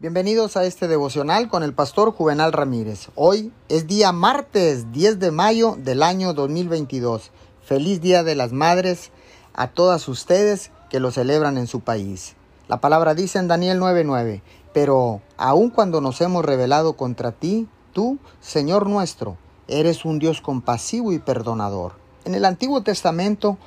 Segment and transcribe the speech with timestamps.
[0.00, 3.10] Bienvenidos a este devocional con el pastor Juvenal Ramírez.
[3.16, 7.30] Hoy es día martes 10 de mayo del año 2022.
[7.62, 9.10] Feliz Día de las Madres
[9.52, 12.34] a todas ustedes que lo celebran en su país.
[12.66, 14.40] La palabra dice en Daniel 9:9,
[14.72, 19.36] pero aun cuando nos hemos rebelado contra ti, tú, Señor nuestro,
[19.68, 21.92] eres un Dios compasivo y perdonador.
[22.24, 23.58] En el Antiguo Testamento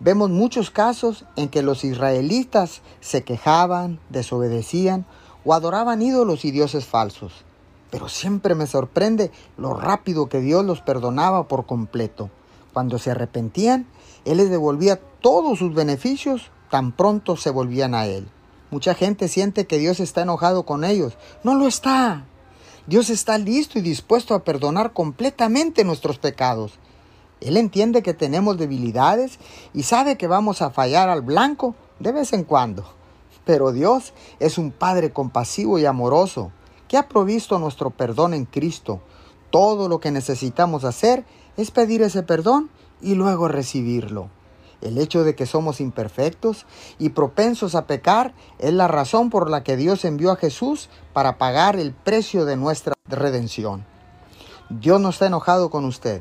[0.00, 5.04] vemos muchos casos en que los israelitas se quejaban, desobedecían,
[5.46, 7.32] o adoraban ídolos y dioses falsos.
[7.90, 12.30] Pero siempre me sorprende lo rápido que Dios los perdonaba por completo.
[12.72, 13.86] Cuando se arrepentían,
[14.24, 18.28] Él les devolvía todos sus beneficios, tan pronto se volvían a Él.
[18.72, 21.16] Mucha gente siente que Dios está enojado con ellos.
[21.44, 22.24] No lo está.
[22.88, 26.72] Dios está listo y dispuesto a perdonar completamente nuestros pecados.
[27.40, 29.38] Él entiende que tenemos debilidades
[29.72, 32.96] y sabe que vamos a fallar al blanco de vez en cuando.
[33.46, 36.50] Pero Dios es un Padre compasivo y amoroso,
[36.88, 39.00] que ha provisto nuestro perdón en Cristo.
[39.50, 41.24] Todo lo que necesitamos hacer
[41.56, 42.68] es pedir ese perdón
[43.00, 44.28] y luego recibirlo.
[44.82, 46.66] El hecho de que somos imperfectos
[46.98, 51.38] y propensos a pecar es la razón por la que Dios envió a Jesús para
[51.38, 53.86] pagar el precio de nuestra redención.
[54.70, 56.20] Dios no está enojado con usted.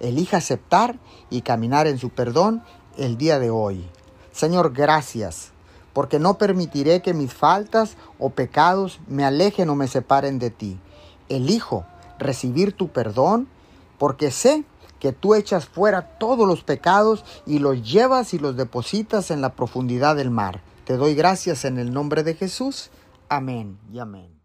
[0.00, 0.98] Elija aceptar
[1.30, 2.62] y caminar en su perdón
[2.98, 3.88] el día de hoy.
[4.32, 5.52] Señor, gracias
[5.98, 10.78] porque no permitiré que mis faltas o pecados me alejen o me separen de ti.
[11.28, 11.86] Elijo
[12.20, 13.48] recibir tu perdón
[13.98, 14.62] porque sé
[15.00, 19.56] que tú echas fuera todos los pecados y los llevas y los depositas en la
[19.56, 20.60] profundidad del mar.
[20.84, 22.90] Te doy gracias en el nombre de Jesús.
[23.28, 24.37] Amén y amén.